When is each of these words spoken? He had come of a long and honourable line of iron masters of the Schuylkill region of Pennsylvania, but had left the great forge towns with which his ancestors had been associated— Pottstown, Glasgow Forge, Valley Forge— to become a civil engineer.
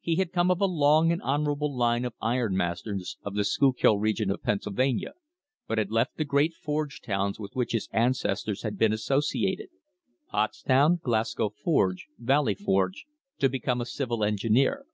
He 0.00 0.16
had 0.16 0.32
come 0.32 0.50
of 0.50 0.60
a 0.60 0.64
long 0.66 1.12
and 1.12 1.22
honourable 1.22 1.72
line 1.72 2.04
of 2.04 2.12
iron 2.20 2.56
masters 2.56 3.18
of 3.22 3.36
the 3.36 3.44
Schuylkill 3.44 4.00
region 4.00 4.28
of 4.28 4.42
Pennsylvania, 4.42 5.12
but 5.68 5.78
had 5.78 5.92
left 5.92 6.16
the 6.16 6.24
great 6.24 6.54
forge 6.54 7.00
towns 7.00 7.38
with 7.38 7.52
which 7.54 7.70
his 7.70 7.88
ancestors 7.92 8.62
had 8.62 8.76
been 8.76 8.92
associated— 8.92 9.68
Pottstown, 10.32 10.98
Glasgow 11.00 11.50
Forge, 11.50 12.08
Valley 12.18 12.56
Forge— 12.56 13.06
to 13.38 13.48
become 13.48 13.80
a 13.80 13.86
civil 13.86 14.24
engineer. 14.24 14.86